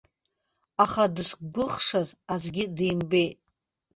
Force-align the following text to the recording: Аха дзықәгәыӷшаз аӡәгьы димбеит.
Аха 0.83 1.03
дзықәгәыӷшаз 1.15 2.09
аӡәгьы 2.33 2.65
димбеит. 2.75 3.37